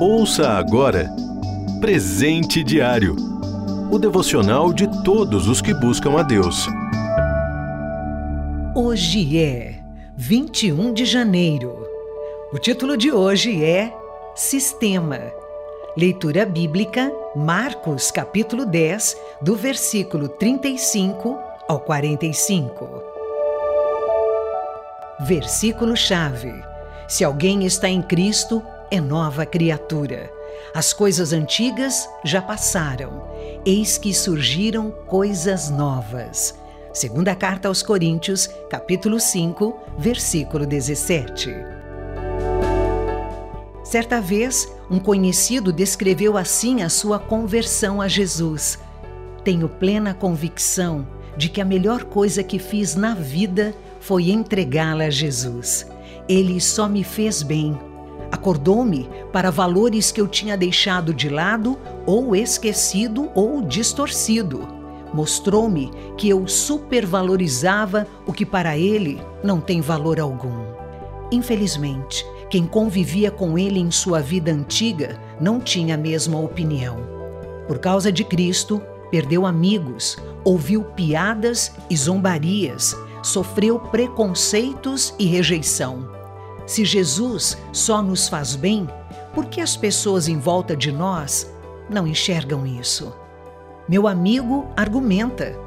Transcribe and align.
Ouça 0.00 0.50
agora 0.50 1.10
Presente 1.80 2.64
Diário 2.64 3.30
o 3.90 3.98
devocional 3.98 4.72
de 4.72 4.86
todos 5.02 5.48
os 5.48 5.60
que 5.60 5.74
buscam 5.74 6.16
a 6.16 6.22
Deus. 6.22 6.68
Hoje 8.72 9.36
é 9.36 9.80
21 10.16 10.92
de 10.92 11.04
janeiro. 11.04 11.84
O 12.52 12.58
título 12.58 12.96
de 12.96 13.10
hoje 13.10 13.64
é 13.64 13.92
Sistema. 14.36 15.18
Leitura 15.96 16.46
bíblica, 16.46 17.12
Marcos, 17.34 18.12
capítulo 18.12 18.64
10, 18.64 19.16
do 19.42 19.56
versículo 19.56 20.28
35 20.28 21.36
ao 21.68 21.80
45. 21.80 23.02
Versículo-chave: 25.26 26.62
Se 27.10 27.24
alguém 27.24 27.66
está 27.66 27.88
em 27.88 28.00
Cristo, 28.00 28.62
é 28.88 29.00
nova 29.00 29.44
criatura. 29.44 30.32
As 30.72 30.92
coisas 30.92 31.32
antigas 31.32 32.08
já 32.24 32.40
passaram, 32.40 33.28
eis 33.66 33.98
que 33.98 34.14
surgiram 34.14 34.92
coisas 35.08 35.70
novas. 35.70 36.54
Segunda 36.94 37.34
carta 37.34 37.66
aos 37.66 37.82
Coríntios, 37.82 38.48
capítulo 38.70 39.18
5, 39.18 39.76
versículo 39.98 40.64
17. 40.64 41.52
Certa 43.82 44.20
vez, 44.20 44.72
um 44.88 45.00
conhecido 45.00 45.72
descreveu 45.72 46.36
assim 46.36 46.84
a 46.84 46.88
sua 46.88 47.18
conversão 47.18 48.00
a 48.00 48.06
Jesus. 48.06 48.78
Tenho 49.42 49.68
plena 49.68 50.14
convicção 50.14 51.04
de 51.36 51.48
que 51.48 51.60
a 51.60 51.64
melhor 51.64 52.04
coisa 52.04 52.44
que 52.44 52.60
fiz 52.60 52.94
na 52.94 53.16
vida 53.16 53.74
foi 53.98 54.30
entregá-la 54.30 55.06
a 55.06 55.10
Jesus. 55.10 55.88
Ele 56.28 56.60
só 56.60 56.88
me 56.88 57.02
fez 57.02 57.42
bem 57.42 57.78
Acordou-me 58.30 59.08
para 59.32 59.50
valores 59.50 60.12
que 60.12 60.20
eu 60.20 60.28
tinha 60.28 60.56
deixado 60.56 61.12
de 61.12 61.28
lado, 61.28 61.76
ou 62.06 62.34
esquecido, 62.36 63.28
ou 63.34 63.60
distorcido. 63.62 64.66
Mostrou-me 65.12 65.90
que 66.16 66.28
eu 66.28 66.46
supervalorizava 66.46 68.06
o 68.26 68.32
que 68.32 68.46
para 68.46 68.78
ele 68.78 69.20
não 69.42 69.60
tem 69.60 69.80
valor 69.80 70.20
algum. 70.20 70.64
Infelizmente, 71.32 72.24
quem 72.48 72.66
convivia 72.66 73.30
com 73.30 73.58
ele 73.58 73.80
em 73.80 73.90
sua 73.90 74.20
vida 74.20 74.52
antiga 74.52 75.18
não 75.40 75.58
tinha 75.58 75.96
a 75.96 75.98
mesma 75.98 76.38
opinião. 76.38 76.98
Por 77.66 77.78
causa 77.78 78.12
de 78.12 78.22
Cristo, 78.22 78.80
perdeu 79.10 79.44
amigos, 79.44 80.16
ouviu 80.44 80.84
piadas 80.84 81.72
e 81.88 81.96
zombarias, 81.96 82.96
sofreu 83.22 83.78
preconceitos 83.78 85.14
e 85.18 85.26
rejeição 85.26 86.20
se 86.70 86.84
Jesus 86.84 87.58
só 87.72 88.00
nos 88.00 88.28
faz 88.28 88.54
bem, 88.54 88.88
por 89.34 89.46
que 89.46 89.60
as 89.60 89.76
pessoas 89.76 90.28
em 90.28 90.38
volta 90.38 90.76
de 90.76 90.92
nós 90.92 91.52
não 91.90 92.06
enxergam 92.06 92.64
isso? 92.64 93.12
Meu 93.88 94.06
amigo 94.06 94.68
argumenta. 94.76 95.58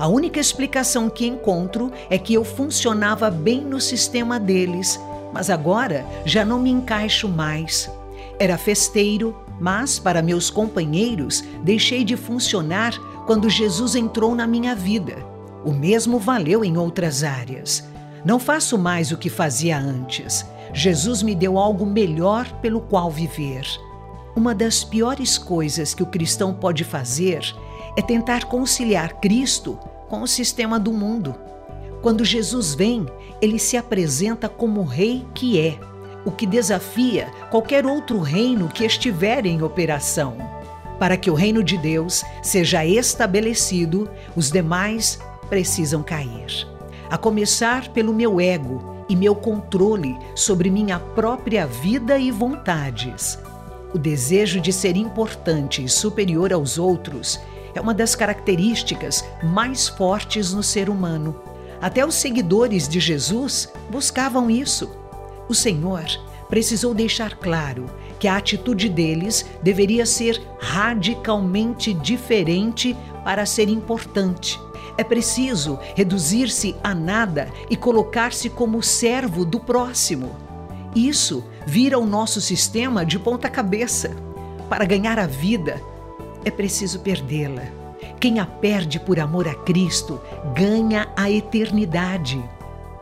A 0.00 0.08
única 0.08 0.40
explicação 0.40 1.08
que 1.08 1.24
encontro 1.24 1.92
é 2.10 2.18
que 2.18 2.34
eu 2.34 2.42
funcionava 2.42 3.30
bem 3.30 3.60
no 3.60 3.80
sistema 3.80 4.40
deles, 4.40 4.98
mas 5.32 5.48
agora 5.48 6.04
já 6.24 6.44
não 6.44 6.58
me 6.58 6.70
encaixo 6.70 7.28
mais. 7.28 7.88
Era 8.36 8.58
festeiro, 8.58 9.36
mas 9.60 10.00
para 10.00 10.20
meus 10.22 10.50
companheiros 10.50 11.44
deixei 11.62 12.02
de 12.02 12.16
funcionar 12.16 12.98
quando 13.26 13.48
Jesus 13.48 13.94
entrou 13.94 14.34
na 14.34 14.44
minha 14.44 14.74
vida. 14.74 15.37
O 15.64 15.72
mesmo 15.72 16.18
valeu 16.18 16.64
em 16.64 16.76
outras 16.76 17.24
áreas. 17.24 17.84
Não 18.24 18.38
faço 18.38 18.78
mais 18.78 19.12
o 19.12 19.16
que 19.16 19.28
fazia 19.28 19.78
antes. 19.78 20.44
Jesus 20.72 21.22
me 21.22 21.34
deu 21.34 21.58
algo 21.58 21.86
melhor 21.86 22.50
pelo 22.60 22.80
qual 22.80 23.10
viver. 23.10 23.66
Uma 24.36 24.54
das 24.54 24.84
piores 24.84 25.36
coisas 25.36 25.94
que 25.94 26.02
o 26.02 26.06
cristão 26.06 26.54
pode 26.54 26.84
fazer 26.84 27.40
é 27.96 28.02
tentar 28.02 28.44
conciliar 28.44 29.14
Cristo 29.20 29.78
com 30.08 30.22
o 30.22 30.28
sistema 30.28 30.78
do 30.78 30.92
mundo. 30.92 31.34
Quando 32.02 32.24
Jesus 32.24 32.74
vem, 32.74 33.06
ele 33.40 33.58
se 33.58 33.76
apresenta 33.76 34.48
como 34.48 34.80
o 34.80 34.84
rei 34.84 35.26
que 35.34 35.60
é, 35.60 35.78
o 36.24 36.30
que 36.30 36.46
desafia 36.46 37.28
qualquer 37.50 37.86
outro 37.86 38.20
reino 38.20 38.68
que 38.68 38.84
estiver 38.84 39.46
em 39.46 39.62
operação. 39.62 40.36
Para 40.98 41.16
que 41.16 41.30
o 41.30 41.34
reino 41.34 41.62
de 41.62 41.76
Deus 41.78 42.24
seja 42.42 42.84
estabelecido, 42.84 44.08
os 44.36 44.50
demais 44.50 45.18
precisam 45.48 46.02
cair 46.02 46.78
a 47.10 47.16
começar 47.16 47.88
pelo 47.88 48.12
meu 48.12 48.40
ego 48.40 49.04
e 49.08 49.16
meu 49.16 49.34
controle 49.34 50.18
sobre 50.34 50.70
minha 50.70 50.98
própria 50.98 51.66
vida 51.66 52.18
e 52.18 52.30
vontades. 52.30 53.38
O 53.94 53.98
desejo 53.98 54.60
de 54.60 54.72
ser 54.72 54.96
importante 54.96 55.82
e 55.82 55.88
superior 55.88 56.52
aos 56.52 56.78
outros 56.78 57.40
é 57.74 57.80
uma 57.80 57.94
das 57.94 58.14
características 58.14 59.24
mais 59.42 59.88
fortes 59.88 60.52
no 60.52 60.62
ser 60.62 60.90
humano. 60.90 61.40
Até 61.80 62.04
os 62.04 62.14
seguidores 62.14 62.86
de 62.88 63.00
Jesus 63.00 63.72
buscavam 63.88 64.50
isso. 64.50 64.90
O 65.48 65.54
Senhor 65.54 66.04
precisou 66.48 66.92
deixar 66.92 67.36
claro 67.36 67.86
que 68.18 68.26
a 68.26 68.36
atitude 68.36 68.88
deles 68.88 69.46
deveria 69.62 70.04
ser 70.04 70.42
radicalmente 70.58 71.94
diferente 71.94 72.96
para 73.28 73.44
ser 73.44 73.68
importante. 73.68 74.58
É 74.96 75.04
preciso 75.04 75.78
reduzir-se 75.94 76.74
a 76.82 76.94
nada 76.94 77.52
e 77.68 77.76
colocar-se 77.76 78.48
como 78.48 78.82
servo 78.82 79.44
do 79.44 79.60
próximo. 79.60 80.34
Isso 80.96 81.44
vira 81.66 81.98
o 81.98 82.06
nosso 82.06 82.40
sistema 82.40 83.04
de 83.04 83.18
ponta 83.18 83.50
cabeça. 83.50 84.16
Para 84.66 84.86
ganhar 84.86 85.18
a 85.18 85.26
vida, 85.26 85.78
é 86.42 86.50
preciso 86.50 87.00
perdê-la. 87.00 87.64
Quem 88.18 88.40
a 88.40 88.46
perde 88.46 88.98
por 88.98 89.20
amor 89.20 89.46
a 89.46 89.54
Cristo 89.54 90.18
ganha 90.54 91.06
a 91.14 91.30
eternidade. 91.30 92.42